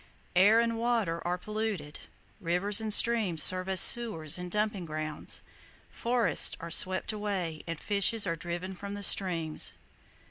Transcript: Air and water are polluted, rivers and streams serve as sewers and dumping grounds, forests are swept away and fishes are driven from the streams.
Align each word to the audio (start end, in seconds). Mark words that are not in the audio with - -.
Air 0.35 0.59
and 0.59 0.79
water 0.79 1.21
are 1.27 1.37
polluted, 1.37 1.99
rivers 2.39 2.81
and 2.81 2.91
streams 2.91 3.43
serve 3.43 3.69
as 3.69 3.79
sewers 3.79 4.35
and 4.39 4.49
dumping 4.49 4.83
grounds, 4.83 5.43
forests 5.91 6.57
are 6.59 6.71
swept 6.71 7.13
away 7.13 7.61
and 7.67 7.79
fishes 7.79 8.25
are 8.25 8.35
driven 8.35 8.73
from 8.73 8.95
the 8.95 9.03
streams. 9.03 9.75